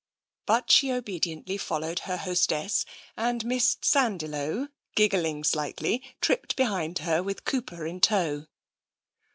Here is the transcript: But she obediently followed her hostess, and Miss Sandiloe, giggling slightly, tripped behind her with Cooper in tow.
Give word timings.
But 0.47 0.71
she 0.71 0.91
obediently 0.91 1.57
followed 1.57 1.99
her 2.09 2.17
hostess, 2.17 2.85
and 3.15 3.45
Miss 3.45 3.77
Sandiloe, 3.81 4.69
giggling 4.95 5.43
slightly, 5.43 6.01
tripped 6.21 6.55
behind 6.55 6.97
her 7.05 7.21
with 7.21 7.45
Cooper 7.45 7.85
in 7.85 7.99
tow. 8.01 8.47